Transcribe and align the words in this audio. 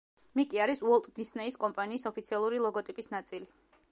მიკი 0.39 0.61
არის 0.65 0.79
უოლტ 0.85 1.09
დისნეის 1.19 1.59
კომპანიის 1.67 2.07
ოფიციალური 2.13 2.65
ლოგოტიპის 2.67 3.13
ნაწილი. 3.15 3.51